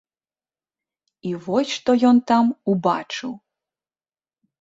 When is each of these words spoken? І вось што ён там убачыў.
І 1.31 1.33
вось 1.47 1.73
што 1.77 1.91
ён 2.11 2.17
там 2.31 2.45
убачыў. 2.73 3.31